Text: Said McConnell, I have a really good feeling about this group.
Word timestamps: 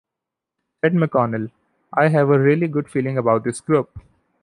Said 0.83 0.93
McConnell, 0.93 1.51
I 1.93 2.07
have 2.07 2.29
a 2.31 2.39
really 2.39 2.65
good 2.67 2.89
feeling 2.89 3.19
about 3.19 3.43
this 3.43 3.61
group. 3.61 3.99